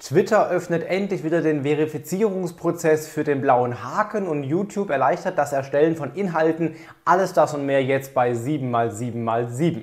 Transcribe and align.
Twitter 0.00 0.48
öffnet 0.48 0.84
endlich 0.88 1.24
wieder 1.24 1.42
den 1.42 1.64
Verifizierungsprozess 1.64 3.08
für 3.08 3.24
den 3.24 3.40
blauen 3.40 3.82
Haken 3.82 4.28
und 4.28 4.44
YouTube 4.44 4.90
erleichtert 4.90 5.36
das 5.36 5.52
Erstellen 5.52 5.96
von 5.96 6.14
Inhalten. 6.14 6.76
Alles 7.04 7.32
das 7.32 7.52
und 7.52 7.66
mehr 7.66 7.82
jetzt 7.82 8.14
bei 8.14 8.30
7x7x7. 8.30 9.82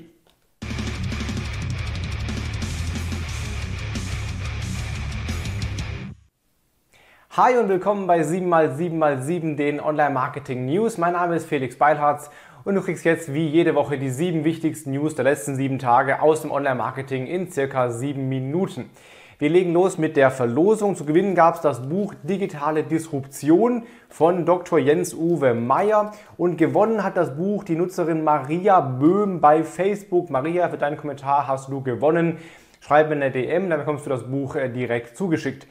Hi 7.31 7.57
und 7.57 7.67
willkommen 7.67 8.07
bei 8.07 8.21
7x7x7, 8.21 9.57
den 9.57 9.81
Online-Marketing 9.81 10.65
News. 10.65 10.97
Mein 10.97 11.11
Name 11.11 11.35
ist 11.35 11.45
Felix 11.45 11.77
Beilharz 11.77 12.31
und 12.63 12.75
du 12.75 12.81
kriegst 12.81 13.03
jetzt 13.03 13.33
wie 13.33 13.49
jede 13.49 13.75
Woche 13.75 13.97
die 13.97 14.09
sieben 14.09 14.45
wichtigsten 14.45 14.91
News 14.91 15.15
der 15.15 15.25
letzten 15.25 15.57
sieben 15.57 15.77
Tage 15.77 16.21
aus 16.21 16.41
dem 16.41 16.51
Online-Marketing 16.51 17.27
in 17.27 17.51
circa 17.51 17.89
sieben 17.91 18.29
Minuten. 18.29 18.89
Wir 19.37 19.49
legen 19.49 19.73
los 19.73 19.97
mit 19.97 20.15
der 20.15 20.31
Verlosung. 20.31 20.95
Zu 20.95 21.03
gewinnen 21.03 21.35
gab 21.35 21.55
es 21.55 21.61
das 21.61 21.89
Buch 21.89 22.13
Digitale 22.23 22.83
Disruption 22.83 23.83
von 24.07 24.45
Dr. 24.45 24.79
Jens-Uwe 24.79 25.53
Meyer 25.53 26.13
und 26.37 26.55
gewonnen 26.55 27.03
hat 27.03 27.17
das 27.17 27.35
Buch 27.35 27.65
die 27.65 27.75
Nutzerin 27.75 28.23
Maria 28.23 28.79
Böhm 28.79 29.41
bei 29.41 29.65
Facebook. 29.65 30.29
Maria, 30.29 30.69
für 30.69 30.77
deinen 30.77 30.95
Kommentar 30.95 31.49
hast 31.49 31.67
du 31.67 31.81
gewonnen. 31.81 32.37
Schreib 32.79 33.09
mir 33.09 33.15
eine 33.15 33.29
DM, 33.29 33.69
dann 33.69 33.79
bekommst 33.79 34.05
du 34.05 34.09
das 34.09 34.23
Buch 34.23 34.55
äh, 34.55 34.69
direkt 34.69 35.17
zugeschickt. 35.17 35.67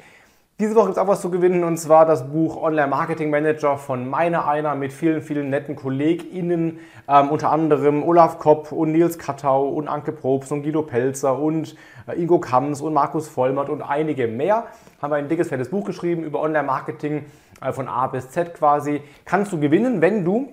Diese 0.60 0.76
Woche 0.76 0.84
gibt 0.84 0.98
es 0.98 1.02
auch 1.02 1.08
was 1.08 1.20
zu 1.20 1.32
gewinnen 1.32 1.64
und 1.64 1.78
zwar 1.78 2.06
das 2.06 2.30
Buch 2.30 2.62
Online 2.62 2.86
Marketing 2.86 3.28
Manager 3.28 3.76
von 3.76 4.08
meiner 4.08 4.46
einer 4.46 4.76
mit 4.76 4.92
vielen, 4.92 5.20
vielen 5.20 5.50
netten 5.50 5.74
KollegInnen, 5.74 6.78
ähm, 7.08 7.28
unter 7.30 7.50
anderem 7.50 8.04
Olaf 8.04 8.38
Kopp 8.38 8.70
und 8.70 8.92
Nils 8.92 9.18
Kattau 9.18 9.68
und 9.68 9.88
Anke 9.88 10.12
Probst 10.12 10.52
und 10.52 10.62
Guido 10.62 10.82
Pelzer 10.82 11.40
und 11.40 11.74
äh, 12.06 12.22
Ingo 12.22 12.38
Kams 12.38 12.80
und 12.82 12.94
Markus 12.94 13.28
Vollmert 13.28 13.68
und 13.68 13.82
einige 13.82 14.28
mehr. 14.28 14.68
Haben 15.02 15.10
wir 15.10 15.16
ein 15.16 15.28
dickes, 15.28 15.48
fettes 15.48 15.70
Buch 15.70 15.84
geschrieben 15.84 16.22
über 16.22 16.40
Online 16.40 16.62
Marketing 16.62 17.24
äh, 17.60 17.72
von 17.72 17.88
A 17.88 18.06
bis 18.06 18.30
Z 18.30 18.54
quasi. 18.54 19.02
Kannst 19.24 19.52
du 19.52 19.58
gewinnen, 19.58 20.02
wenn 20.02 20.24
du 20.24 20.52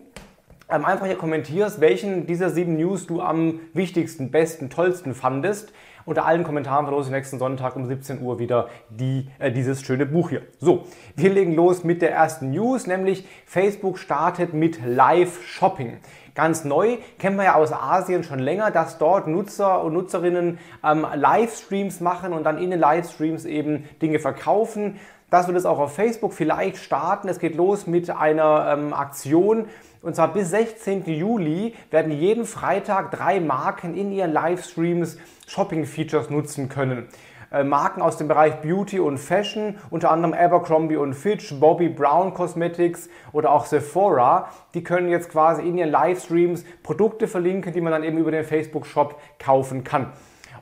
einfach 0.71 1.05
hier 1.05 1.17
kommentierst, 1.17 1.81
welchen 1.81 2.25
dieser 2.25 2.49
sieben 2.49 2.77
News 2.77 3.05
du 3.05 3.21
am 3.21 3.59
wichtigsten, 3.73 4.31
besten, 4.31 4.69
tollsten 4.69 5.13
fandest. 5.13 5.73
Unter 6.05 6.25
allen 6.25 6.43
Kommentaren 6.43 6.85
verlose 6.85 7.09
ich 7.09 7.15
nächsten 7.15 7.37
Sonntag 7.37 7.75
um 7.75 7.85
17 7.85 8.21
Uhr 8.21 8.39
wieder 8.39 8.69
die, 8.89 9.29
äh, 9.37 9.51
dieses 9.51 9.83
schöne 9.83 10.05
Buch 10.05 10.29
hier. 10.29 10.41
So, 10.59 10.85
wir 11.15 11.29
legen 11.29 11.53
los 11.53 11.83
mit 11.83 12.01
der 12.01 12.11
ersten 12.11 12.51
News, 12.51 12.87
nämlich 12.87 13.27
Facebook 13.45 13.99
startet 13.99 14.53
mit 14.53 14.79
Live-Shopping. 14.83 15.97
Ganz 16.33 16.63
neu, 16.63 16.97
kennen 17.19 17.35
wir 17.35 17.43
ja 17.43 17.55
aus 17.55 17.73
Asien 17.73 18.23
schon 18.23 18.39
länger, 18.39 18.71
dass 18.71 18.97
dort 18.97 19.27
Nutzer 19.27 19.83
und 19.83 19.93
Nutzerinnen 19.93 20.59
ähm, 20.83 21.05
Livestreams 21.13 21.99
machen 21.99 22.33
und 22.33 22.45
dann 22.45 22.57
in 22.57 22.71
den 22.71 22.79
Livestreams 22.79 23.45
eben 23.45 23.83
Dinge 24.01 24.19
verkaufen. 24.19 24.99
Das 25.29 25.47
wird 25.47 25.57
es 25.57 25.65
auch 25.65 25.79
auf 25.79 25.95
Facebook 25.95 26.33
vielleicht 26.33 26.77
starten. 26.77 27.29
Es 27.29 27.39
geht 27.39 27.55
los 27.55 27.87
mit 27.87 28.09
einer 28.09 28.75
ähm, 28.77 28.93
Aktion, 28.93 29.67
und 30.01 30.15
zwar 30.15 30.33
bis 30.33 30.49
16. 30.49 31.05
Juli 31.05 31.75
werden 31.91 32.11
jeden 32.11 32.45
Freitag 32.45 33.11
drei 33.11 33.39
Marken 33.39 33.95
in 33.95 34.11
ihren 34.11 34.33
Livestreams 34.33 35.17
Shopping-Features 35.47 36.29
nutzen 36.29 36.69
können. 36.69 37.07
Äh, 37.51 37.63
Marken 37.63 38.01
aus 38.01 38.17
dem 38.17 38.27
Bereich 38.27 38.61
Beauty 38.61 38.99
und 38.99 39.17
Fashion, 39.17 39.75
unter 39.89 40.09
anderem 40.09 40.33
Abercrombie 40.33 40.95
und 40.95 41.13
Fitch, 41.13 41.53
Bobby 41.59 41.89
Brown 41.89 42.33
Cosmetics 42.33 43.09
oder 43.33 43.51
auch 43.51 43.65
Sephora, 43.65 44.47
die 44.73 44.83
können 44.83 45.09
jetzt 45.09 45.29
quasi 45.29 45.61
in 45.61 45.77
ihren 45.77 45.91
Livestreams 45.91 46.63
Produkte 46.81 47.27
verlinken, 47.27 47.73
die 47.73 47.81
man 47.81 47.91
dann 47.91 48.03
eben 48.03 48.17
über 48.17 48.31
den 48.31 48.45
Facebook-Shop 48.45 49.19
kaufen 49.37 49.83
kann. 49.83 50.13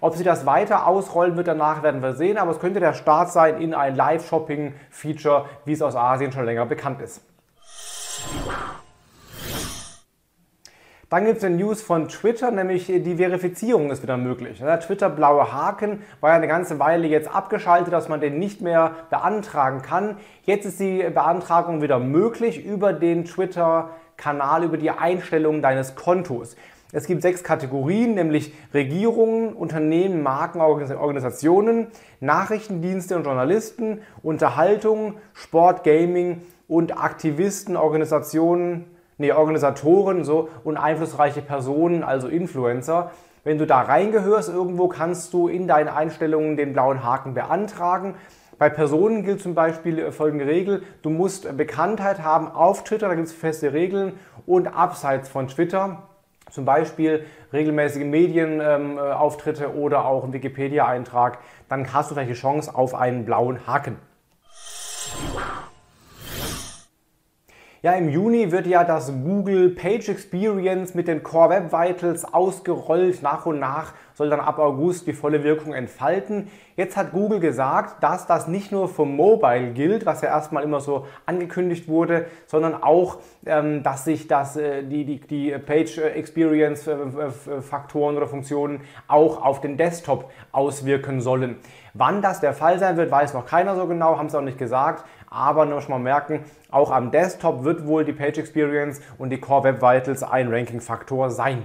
Ob 0.01 0.15
sie 0.15 0.23
das 0.23 0.45
weiter 0.45 0.87
ausrollen 0.87 1.37
wird 1.37 1.47
danach, 1.47 1.83
werden 1.83 2.01
wir 2.01 2.13
sehen, 2.13 2.37
aber 2.37 2.51
es 2.51 2.59
könnte 2.59 2.79
der 2.79 2.93
Start 2.93 3.31
sein 3.31 3.61
in 3.61 3.73
ein 3.73 3.95
Live-Shopping-Feature, 3.95 5.45
wie 5.65 5.73
es 5.73 5.81
aus 5.81 5.95
Asien 5.95 6.31
schon 6.31 6.45
länger 6.45 6.65
bekannt 6.65 7.01
ist. 7.01 7.28
Dann 11.09 11.25
gibt 11.25 11.39
es 11.39 11.43
eine 11.43 11.55
News 11.55 11.81
von 11.81 12.07
Twitter, 12.07 12.51
nämlich 12.51 12.85
die 12.85 13.15
Verifizierung 13.15 13.89
ist 13.89 14.03
wieder 14.03 14.15
möglich. 14.15 14.59
Der 14.59 14.79
Twitter 14.79 15.09
blaue 15.09 15.51
Haken 15.51 16.03
war 16.19 16.29
ja 16.29 16.35
eine 16.35 16.47
ganze 16.47 16.77
Weile 16.77 17.07
jetzt 17.07 17.33
abgeschaltet, 17.33 17.91
dass 17.91 18.09
man 18.09 18.21
den 18.21 18.37
nicht 18.37 18.61
mehr 18.61 18.91
beantragen 19.09 19.81
kann. 19.81 20.17
Jetzt 20.43 20.67
ist 20.67 20.79
die 20.79 20.99
Beantragung 21.11 21.81
wieder 21.81 21.97
möglich 21.97 22.63
über 22.63 22.93
den 22.93 23.25
Twitter-Kanal, 23.25 24.63
über 24.63 24.77
die 24.77 24.91
Einstellungen 24.91 25.63
deines 25.63 25.95
Kontos. 25.95 26.55
Es 26.91 27.07
gibt 27.07 27.23
sechs 27.23 27.43
Kategorien, 27.43 28.13
nämlich 28.13 28.53
Regierungen, 28.71 29.53
Unternehmen, 29.53 30.21
Marken, 30.21 30.61
Organisationen, 30.61 31.87
Nachrichtendienste 32.19 33.15
und 33.15 33.23
Journalisten, 33.23 34.01
Unterhaltung, 34.21 35.15
Sport, 35.33 35.83
Gaming 35.83 36.43
und 36.67 37.01
Aktivisten, 37.01 37.77
Organisationen, 37.77 38.85
nee, 39.19 39.31
Organisatoren 39.31 40.23
so, 40.23 40.49
und 40.63 40.77
einflussreiche 40.77 41.41
Personen, 41.41 42.03
also 42.03 42.27
Influencer. 42.27 43.11
Wenn 43.43 43.57
du 43.57 43.67
da 43.67 43.81
reingehörst 43.81 44.49
irgendwo, 44.49 44.87
kannst 44.87 45.33
du 45.33 45.47
in 45.47 45.67
deinen 45.67 45.87
Einstellungen 45.87 46.57
den 46.57 46.73
blauen 46.73 47.03
Haken 47.03 47.35
beantragen. 47.35 48.15
Bei 48.57 48.69
Personen 48.69 49.23
gilt 49.23 49.41
zum 49.41 49.55
Beispiel 49.55 50.11
folgende 50.11 50.45
Regel, 50.45 50.83
du 51.01 51.09
musst 51.09 51.55
Bekanntheit 51.55 52.23
haben 52.23 52.51
auf 52.51 52.83
Twitter, 52.83 53.07
da 53.07 53.15
gibt 53.15 53.27
es 53.27 53.33
feste 53.33 53.71
Regeln 53.71 54.13
und 54.45 54.67
abseits 54.67 55.29
von 55.29 55.47
Twitter, 55.47 56.03
zum 56.49 56.65
Beispiel 56.65 57.23
regelmäßige 57.53 58.03
Medienauftritte 58.03 59.65
ähm, 59.65 59.79
oder 59.79 60.05
auch 60.05 60.25
ein 60.25 60.33
Wikipedia-Eintrag, 60.33 61.37
dann 61.69 61.93
hast 61.93 62.11
du 62.11 62.15
vielleicht 62.15 62.31
die 62.31 62.35
Chance 62.35 62.75
auf 62.75 62.95
einen 62.95 63.23
blauen 63.23 63.65
Haken. 63.65 64.08
Ja, 67.81 67.93
im 67.93 68.09
Juni 68.09 68.51
wird 68.51 68.67
ja 68.67 68.83
das 68.83 69.09
Google 69.23 69.69
Page 69.69 70.09
Experience 70.09 70.95
mit 70.95 71.07
den 71.07 71.23
Core 71.23 71.49
Web 71.49 71.71
Vitals 71.71 72.25
ausgerollt. 72.25 73.21
Nach 73.21 73.45
und 73.45 73.59
nach 73.59 73.93
soll 74.19 74.29
dann 74.29 74.41
ab 74.41 74.59
August 74.59 75.07
die 75.07 75.13
volle 75.13 75.45
Wirkung 75.45 75.73
entfalten. 75.73 76.49
Jetzt 76.75 76.97
hat 76.97 77.13
Google 77.13 77.39
gesagt, 77.39 78.03
dass 78.03 78.27
das 78.27 78.49
nicht 78.49 78.69
nur 78.69 78.89
für 78.89 79.05
Mobile 79.05 79.71
gilt, 79.71 80.05
was 80.05 80.21
ja 80.21 80.27
erstmal 80.27 80.63
immer 80.63 80.81
so 80.81 81.07
angekündigt 81.25 81.87
wurde, 81.87 82.25
sondern 82.45 82.83
auch, 82.83 83.19
ähm, 83.45 83.81
dass 83.81 84.03
sich 84.03 84.27
das, 84.27 84.57
äh, 84.57 84.83
die, 84.83 85.05
die, 85.05 85.21
die 85.21 85.57
Page 85.57 85.99
Experience 85.99 86.85
äh, 86.87 86.95
äh, 86.95 87.61
Faktoren 87.61 88.17
oder 88.17 88.27
Funktionen 88.27 88.81
auch 89.07 89.41
auf 89.41 89.61
den 89.61 89.77
Desktop 89.77 90.29
auswirken 90.51 91.21
sollen. 91.21 91.55
Wann 91.93 92.21
das 92.21 92.41
der 92.41 92.51
Fall 92.51 92.77
sein 92.77 92.97
wird, 92.97 93.11
weiß 93.11 93.33
noch 93.33 93.45
keiner 93.45 93.77
so 93.77 93.87
genau, 93.87 94.17
haben 94.17 94.27
sie 94.27 94.37
auch 94.37 94.41
nicht 94.41 94.57
gesagt. 94.57 95.05
Aber 95.29 95.65
nur 95.65 95.79
schon 95.79 95.91
mal 95.91 95.99
merken, 95.99 96.43
auch 96.71 96.91
am 96.91 97.11
Desktop 97.11 97.63
wird 97.63 97.87
wohl 97.87 98.03
die 98.03 98.11
Page 98.13 98.37
Experience 98.37 98.99
und 99.17 99.29
die 99.29 99.39
Core 99.39 99.63
Web 99.63 99.81
Vitals 99.81 100.23
ein 100.23 100.53
Ranking-Faktor 100.53 101.29
sein. 101.29 101.63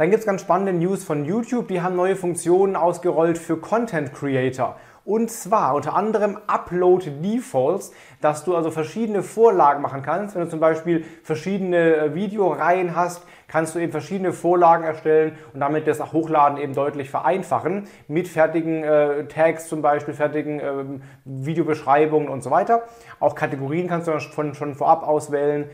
Dann 0.00 0.08
gibt 0.08 0.20
es 0.20 0.26
ganz 0.26 0.40
spannende 0.40 0.72
News 0.72 1.04
von 1.04 1.26
YouTube. 1.26 1.68
Die 1.68 1.82
haben 1.82 1.94
neue 1.94 2.16
Funktionen 2.16 2.74
ausgerollt 2.74 3.36
für 3.36 3.58
Content 3.58 4.14
Creator. 4.14 4.76
Und 5.04 5.30
zwar 5.30 5.74
unter 5.74 5.94
anderem 5.94 6.38
Upload 6.46 7.10
Defaults, 7.22 7.92
dass 8.22 8.42
du 8.46 8.56
also 8.56 8.70
verschiedene 8.70 9.22
Vorlagen 9.22 9.82
machen 9.82 10.00
kannst. 10.00 10.34
Wenn 10.34 10.44
du 10.44 10.48
zum 10.48 10.58
Beispiel 10.58 11.04
verschiedene 11.22 11.96
äh, 11.96 12.14
Videoreihen 12.14 12.96
hast, 12.96 13.26
kannst 13.46 13.74
du 13.74 13.78
eben 13.78 13.92
verschiedene 13.92 14.32
Vorlagen 14.32 14.84
erstellen 14.84 15.36
und 15.52 15.60
damit 15.60 15.86
das 15.86 16.14
Hochladen 16.14 16.56
eben 16.56 16.72
deutlich 16.72 17.10
vereinfachen. 17.10 17.86
Mit 18.08 18.26
fertigen 18.26 18.82
äh, 18.82 19.26
Tags 19.26 19.68
zum 19.68 19.82
Beispiel, 19.82 20.14
fertigen 20.14 20.60
äh, 20.60 20.84
Videobeschreibungen 21.26 22.30
und 22.30 22.42
so 22.42 22.50
weiter. 22.50 22.84
Auch 23.18 23.34
Kategorien 23.34 23.86
kannst 23.86 24.08
du 24.08 24.18
schon, 24.18 24.54
schon 24.54 24.74
vorab 24.74 25.06
auswählen. 25.06 25.68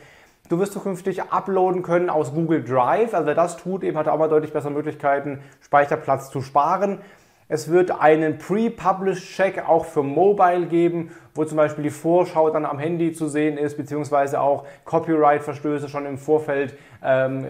Du 0.48 0.60
wirst 0.60 0.72
zukünftig 0.72 1.22
uploaden 1.32 1.82
können 1.82 2.08
aus 2.08 2.32
Google 2.32 2.62
Drive. 2.62 3.14
Also 3.14 3.26
wer 3.26 3.34
das 3.34 3.56
tut, 3.56 3.82
eben 3.82 3.98
hat 3.98 4.06
auch 4.06 4.18
mal 4.18 4.28
deutlich 4.28 4.52
bessere 4.52 4.70
Möglichkeiten, 4.70 5.40
Speicherplatz 5.60 6.30
zu 6.30 6.40
sparen. 6.40 7.00
Es 7.48 7.70
wird 7.70 7.90
einen 8.00 8.38
Pre-Publish-Check 8.38 9.68
auch 9.68 9.84
für 9.84 10.02
Mobile 10.02 10.66
geben, 10.66 11.12
wo 11.34 11.44
zum 11.44 11.56
Beispiel 11.56 11.84
die 11.84 11.90
Vorschau 11.90 12.50
dann 12.50 12.64
am 12.64 12.78
Handy 12.78 13.12
zu 13.12 13.28
sehen 13.28 13.56
ist, 13.56 13.76
beziehungsweise 13.76 14.40
auch 14.40 14.66
Copyright-Verstöße 14.84 15.88
schon 15.88 16.06
im 16.06 16.18
Vorfeld 16.18 16.76
ähm, 17.04 17.44
äh, 17.44 17.48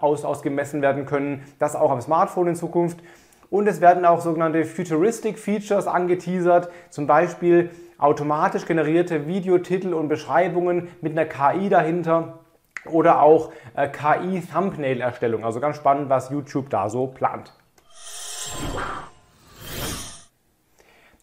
aus, 0.00 0.24
ausgemessen 0.24 0.82
werden 0.82 1.04
können. 1.04 1.42
Das 1.58 1.76
auch 1.76 1.90
am 1.90 2.00
Smartphone 2.00 2.48
in 2.48 2.56
Zukunft. 2.56 2.98
Und 3.50 3.66
es 3.66 3.80
werden 3.80 4.04
auch 4.04 4.20
sogenannte 4.20 4.64
Futuristic 4.64 5.38
Features 5.38 5.86
angeteasert, 5.86 6.70
zum 6.90 7.06
Beispiel 7.06 7.70
automatisch 8.04 8.66
generierte 8.66 9.26
Videotitel 9.26 9.94
und 9.94 10.08
Beschreibungen 10.08 10.88
mit 11.00 11.18
einer 11.18 11.24
KI 11.24 11.68
dahinter 11.70 12.40
oder 12.84 13.22
auch 13.22 13.50
äh, 13.74 13.88
KI-Thumbnail-Erstellung. 13.88 15.44
Also 15.44 15.58
ganz 15.58 15.76
spannend, 15.76 16.10
was 16.10 16.28
YouTube 16.28 16.68
da 16.68 16.90
so 16.90 17.06
plant. 17.06 17.54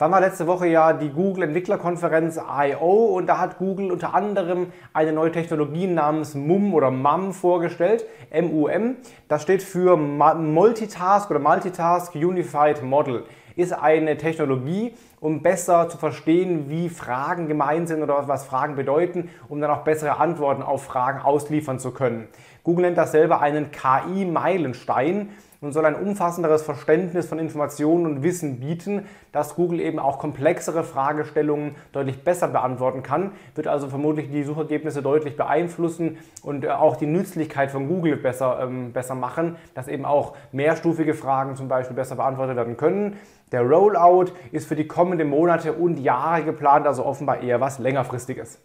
Dann 0.01 0.11
war 0.11 0.19
letzte 0.19 0.47
Woche 0.47 0.65
ja 0.65 0.93
die 0.93 1.09
Google 1.11 1.43
Entwicklerkonferenz 1.43 2.37
I.O. 2.37 3.15
und 3.15 3.27
da 3.27 3.37
hat 3.37 3.59
Google 3.59 3.91
unter 3.91 4.15
anderem 4.15 4.71
eine 4.93 5.13
neue 5.13 5.31
Technologie 5.31 5.85
namens 5.85 6.33
MUM 6.33 6.73
oder 6.73 6.89
MUM 6.89 7.33
vorgestellt. 7.33 8.07
MUM. 8.33 8.95
Das 9.27 9.43
steht 9.43 9.61
für 9.61 9.97
Multitask 9.97 11.29
oder 11.29 11.39
Multitask 11.39 12.15
Unified 12.15 12.81
Model. 12.81 13.25
Ist 13.55 13.73
eine 13.73 14.17
Technologie, 14.17 14.95
um 15.19 15.43
besser 15.43 15.87
zu 15.87 15.99
verstehen, 15.99 16.67
wie 16.67 16.89
Fragen 16.89 17.47
gemeint 17.47 17.87
sind 17.87 18.01
oder 18.01 18.27
was 18.27 18.43
Fragen 18.43 18.75
bedeuten, 18.75 19.29
um 19.49 19.61
dann 19.61 19.69
auch 19.69 19.83
bessere 19.83 20.19
Antworten 20.19 20.63
auf 20.63 20.83
Fragen 20.83 21.21
ausliefern 21.21 21.77
zu 21.77 21.91
können. 21.91 22.27
Google 22.63 22.85
nennt 22.85 22.97
das 22.97 23.11
selber 23.11 23.39
einen 23.39 23.69
KI-Meilenstein 23.69 25.29
und 25.61 25.73
soll 25.73 25.85
ein 25.85 25.95
umfassenderes 25.95 26.63
Verständnis 26.63 27.27
von 27.27 27.37
Informationen 27.37 28.07
und 28.07 28.23
Wissen 28.23 28.59
bieten, 28.59 29.05
dass 29.31 29.55
Google 29.55 29.79
eben 29.79 29.99
auch 29.99 30.17
komplexere 30.17 30.83
Fragestellungen 30.83 31.75
deutlich 31.91 32.23
besser 32.23 32.47
beantworten 32.47 33.03
kann, 33.03 33.31
wird 33.53 33.67
also 33.67 33.87
vermutlich 33.87 34.31
die 34.31 34.43
Suchergebnisse 34.43 35.03
deutlich 35.03 35.37
beeinflussen 35.37 36.17
und 36.41 36.65
äh, 36.65 36.69
auch 36.69 36.95
die 36.95 37.05
Nützlichkeit 37.05 37.69
von 37.69 37.87
Google 37.87 38.17
besser, 38.17 38.59
ähm, 38.63 38.91
besser 38.91 39.13
machen, 39.13 39.55
dass 39.75 39.87
eben 39.87 40.03
auch 40.03 40.35
mehrstufige 40.51 41.13
Fragen 41.13 41.55
zum 41.55 41.67
Beispiel 41.67 41.95
besser 41.95 42.15
beantwortet 42.15 42.55
werden 42.55 42.75
können. 42.75 43.17
Der 43.51 43.61
Rollout 43.61 44.31
ist 44.51 44.67
für 44.67 44.75
die 44.75 44.87
kommenden 44.87 45.29
Monate 45.29 45.73
und 45.73 45.99
Jahre 45.99 46.43
geplant, 46.43 46.87
also 46.87 47.05
offenbar 47.05 47.41
eher 47.41 47.61
was 47.61 47.77
längerfristiges. 47.77 48.59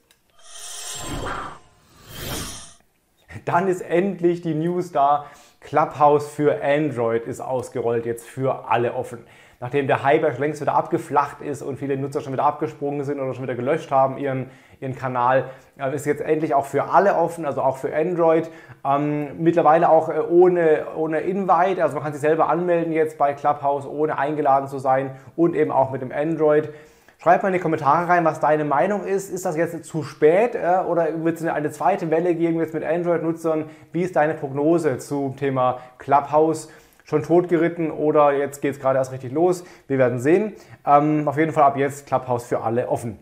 Dann 3.44 3.68
ist 3.68 3.82
endlich 3.82 4.40
die 4.40 4.54
News 4.54 4.92
da, 4.92 5.26
Clubhouse 5.66 6.28
für 6.28 6.62
Android 6.62 7.26
ist 7.26 7.40
ausgerollt, 7.40 8.06
jetzt 8.06 8.26
für 8.26 8.68
alle 8.68 8.94
offen. 8.94 9.26
Nachdem 9.58 9.88
der 9.88 10.04
Hype 10.04 10.38
längst 10.38 10.60
wieder 10.60 10.74
abgeflacht 10.74 11.40
ist 11.40 11.60
und 11.60 11.76
viele 11.76 11.96
Nutzer 11.96 12.20
schon 12.20 12.32
wieder 12.32 12.44
abgesprungen 12.44 13.04
sind 13.04 13.18
oder 13.18 13.34
schon 13.34 13.42
wieder 13.42 13.56
gelöscht 13.56 13.90
haben 13.90 14.16
ihren, 14.16 14.50
ihren 14.80 14.94
Kanal, 14.94 15.46
äh, 15.78 15.92
ist 15.94 16.06
jetzt 16.06 16.20
endlich 16.20 16.54
auch 16.54 16.66
für 16.66 16.90
alle 16.90 17.16
offen, 17.16 17.44
also 17.44 17.62
auch 17.62 17.78
für 17.78 17.92
Android. 17.94 18.48
Ähm, 18.84 19.42
mittlerweile 19.42 19.88
auch 19.88 20.08
äh, 20.08 20.20
ohne, 20.20 20.86
ohne 20.94 21.20
Invite, 21.20 21.82
also 21.82 21.94
man 21.94 22.04
kann 22.04 22.12
sich 22.12 22.20
selber 22.20 22.48
anmelden 22.48 22.92
jetzt 22.92 23.18
bei 23.18 23.32
Clubhouse, 23.32 23.86
ohne 23.86 24.18
eingeladen 24.18 24.68
zu 24.68 24.78
sein 24.78 25.16
und 25.34 25.56
eben 25.56 25.72
auch 25.72 25.90
mit 25.90 26.00
dem 26.00 26.12
Android. 26.12 26.72
Schreib 27.18 27.42
mal 27.42 27.48
in 27.48 27.54
die 27.54 27.60
Kommentare 27.60 28.08
rein, 28.08 28.24
was 28.24 28.40
deine 28.40 28.64
Meinung 28.64 29.04
ist. 29.04 29.30
Ist 29.30 29.46
das 29.46 29.56
jetzt 29.56 29.84
zu 29.84 30.02
spät 30.02 30.54
äh, 30.54 30.80
oder 30.86 31.24
wird 31.24 31.40
es 31.40 31.46
eine 31.46 31.70
zweite 31.70 32.10
Welle 32.10 32.34
geben 32.34 32.58
jetzt 32.60 32.74
mit 32.74 32.84
Android-Nutzern? 32.84 33.70
Wie 33.92 34.02
ist 34.02 34.16
deine 34.16 34.34
Prognose 34.34 34.98
zum 34.98 35.36
Thema 35.36 35.78
Clubhouse? 35.98 36.68
Schon 37.04 37.22
totgeritten 37.22 37.90
oder 37.90 38.32
jetzt 38.32 38.60
geht 38.60 38.74
es 38.74 38.80
gerade 38.80 38.98
erst 38.98 39.12
richtig 39.12 39.32
los? 39.32 39.64
Wir 39.86 39.96
werden 39.96 40.18
sehen. 40.18 40.54
Ähm, 40.84 41.26
auf 41.26 41.38
jeden 41.38 41.52
Fall 41.52 41.62
ab 41.62 41.76
jetzt 41.76 42.06
Clubhouse 42.06 42.44
für 42.44 42.60
alle 42.60 42.88
offen. 42.88 43.18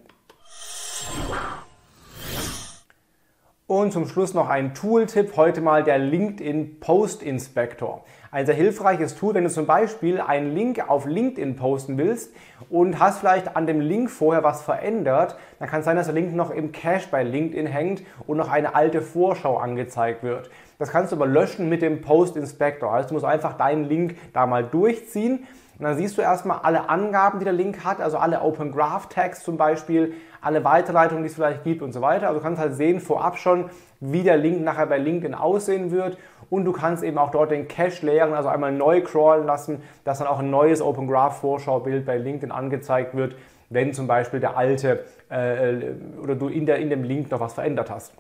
Und 3.75 3.93
zum 3.93 4.07
Schluss 4.07 4.35
noch 4.35 4.49
ein 4.49 4.73
Tool-Tipp, 4.73 5.37
heute 5.37 5.61
mal 5.61 5.83
der 5.83 5.99
LinkedIn 5.99 6.79
Post 6.79 7.25
Inspector. 7.25 8.05
Ein 8.31 8.47
sehr 8.47 8.55
hilfreiches 8.55 9.17
Tool, 9.17 9.35
wenn 9.35 9.43
du 9.43 9.51
zum 9.51 9.67
Beispiel 9.67 10.21
einen 10.21 10.55
Link 10.55 10.89
auf 10.89 11.07
LinkedIn 11.07 11.57
posten 11.57 11.99
willst 11.99 12.33
und 12.71 13.01
hast 13.01 13.19
vielleicht 13.19 13.57
an 13.57 13.67
dem 13.67 13.81
Link 13.81 14.13
vorher 14.13 14.45
was 14.45 14.63
verändert, 14.63 15.35
dann 15.59 15.69
kann 15.69 15.81
es 15.81 15.87
sein, 15.87 15.97
dass 15.97 16.07
der 16.07 16.15
Link 16.15 16.37
noch 16.37 16.53
im 16.53 16.71
Cache 16.71 17.09
bei 17.11 17.25
LinkedIn 17.25 17.67
hängt 17.67 18.03
und 18.29 18.37
noch 18.37 18.49
eine 18.49 18.77
alte 18.77 19.03
Vorschau 19.03 19.57
angezeigt 19.57 20.23
wird. 20.23 20.51
Das 20.79 20.93
kannst 20.93 21.11
du 21.11 21.17
aber 21.17 21.27
löschen 21.27 21.69
mit 21.69 21.83
dem 21.83 22.01
Post 22.01 22.37
Inspector. 22.37 22.93
Also 22.93 23.09
du 23.09 23.15
musst 23.15 23.27
einfach 23.27 23.57
deinen 23.57 23.87
Link 23.87 24.15
da 24.33 24.47
mal 24.47 24.63
durchziehen 24.63 25.49
und 25.79 25.85
dann 25.85 25.97
siehst 25.97 26.17
du 26.17 26.23
erstmal 26.23 26.61
alle 26.63 26.89
Angaben, 26.89 27.41
die 27.41 27.45
der 27.45 27.53
Link 27.53 27.85
hat, 27.85 28.01
also 28.01 28.19
alle 28.19 28.43
Open 28.43 28.71
Graph 28.73 29.09
Tags 29.09 29.43
zum 29.43 29.57
Beispiel, 29.57 30.15
alle 30.41 30.63
Weiterleitungen, 30.63 31.25
die 31.25 31.29
es 31.29 31.35
vielleicht 31.35 31.65
gibt 31.65 31.83
und 31.83 31.93
so 31.93 32.01
weiter. 32.01 32.29
Also 32.29 32.39
du 32.39 32.45
kannst 32.45 32.61
halt 32.61 32.75
sehen 32.75 33.01
vorab 33.01 33.39
schon, 33.39 33.71
wie 34.01 34.23
der 34.23 34.37
Link 34.37 34.63
nachher 34.63 34.87
bei 34.87 34.99
LinkedIn 34.99 35.35
aussehen 35.35 35.91
wird 35.91 36.19
und 36.51 36.65
du 36.65 36.73
kannst 36.73 37.03
eben 37.03 37.19
auch 37.19 37.31
dort 37.31 37.51
den 37.51 37.67
Cache 37.67 38.07
leeren, 38.07 38.35
also 38.35 38.49
einmal 38.49 38.73
neu 38.73 39.03
crawlen 39.03 39.47
lassen, 39.47 39.83
dass 40.05 40.19
dann 40.19 40.29
auch 40.29 40.39
ein 40.39 40.51
neues 40.51 40.81
Open 40.81 41.09
Graph 41.09 41.41
Vorschaubild 41.41 42.05
bei 42.05 42.19
LinkedIn 42.19 42.53
angezeigt 42.53 43.17
wird, 43.17 43.35
wenn 43.71 43.93
zum 43.93 44.07
Beispiel 44.07 44.41
der 44.41 44.57
alte 44.57 45.05
äh, 45.31 45.95
oder 46.23 46.37
du 46.37 46.49
in, 46.49 46.67
der, 46.67 46.79
in 46.79 46.91
dem 46.91 47.03
Link 47.03 47.31
noch 47.31 47.41
was 47.41 47.55
verändert 47.55 47.91
hast. 47.91 48.13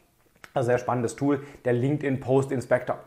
Also 0.54 0.68
sehr 0.68 0.78
spannendes 0.78 1.16
Tool, 1.16 1.42
der 1.64 1.72
LinkedIn 1.72 2.20
Post 2.20 2.52
Inspector. 2.52 2.98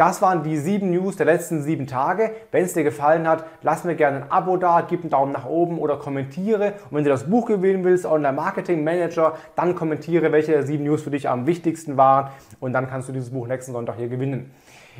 Das 0.00 0.22
waren 0.22 0.42
die 0.42 0.56
sieben 0.56 0.92
News 0.92 1.16
der 1.16 1.26
letzten 1.26 1.62
sieben 1.62 1.86
Tage. 1.86 2.30
Wenn 2.52 2.64
es 2.64 2.72
dir 2.72 2.84
gefallen 2.84 3.28
hat, 3.28 3.44
lass 3.60 3.84
mir 3.84 3.96
gerne 3.96 4.22
ein 4.22 4.32
Abo 4.32 4.56
da, 4.56 4.80
gib 4.80 5.02
einen 5.02 5.10
Daumen 5.10 5.30
nach 5.30 5.44
oben 5.44 5.78
oder 5.78 5.98
kommentiere. 5.98 6.72
Und 6.88 6.96
wenn 6.96 7.04
du 7.04 7.10
das 7.10 7.28
Buch 7.28 7.44
gewinnen 7.44 7.84
willst, 7.84 8.06
Online 8.06 8.32
Marketing 8.32 8.82
Manager, 8.82 9.34
dann 9.56 9.74
kommentiere, 9.74 10.32
welche 10.32 10.52
der 10.52 10.62
sieben 10.62 10.84
News 10.84 11.02
für 11.02 11.10
dich 11.10 11.28
am 11.28 11.46
wichtigsten 11.46 11.98
waren. 11.98 12.30
Und 12.60 12.72
dann 12.72 12.88
kannst 12.88 13.10
du 13.10 13.12
dieses 13.12 13.28
Buch 13.28 13.46
nächsten 13.46 13.72
Sonntag 13.72 13.96
hier 13.96 14.08
gewinnen. 14.08 14.50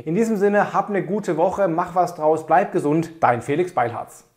In 0.04 0.16
diesem 0.16 0.36
Sinne, 0.36 0.74
hab 0.74 0.90
eine 0.90 1.02
gute 1.02 1.38
Woche, 1.38 1.66
mach 1.66 1.94
was 1.94 2.14
draus, 2.14 2.44
bleib 2.44 2.72
gesund, 2.72 3.22
dein 3.22 3.40
Felix 3.40 3.72
Beilharz. 3.72 4.29